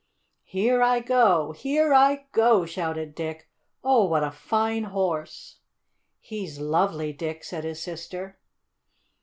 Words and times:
"Here 0.47 0.81
I 0.81 0.99
go! 0.99 1.51
Here 1.51 1.93
I 1.93 2.25
go!" 2.31 2.65
shouted 2.65 3.13
Dick. 3.13 3.47
"Oh, 3.83 4.03
what 4.07 4.23
a 4.23 4.31
fine 4.31 4.85
horse!" 4.85 5.59
"He's 6.19 6.59
lovely, 6.59 7.13
Dick," 7.13 7.43
said 7.43 7.63
his 7.65 7.83
sister. 7.83 8.39